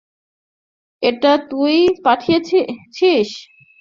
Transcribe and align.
এটা 1.03 1.31
তুই 1.49 1.75
পাঠিয়েছিস। 2.03 3.29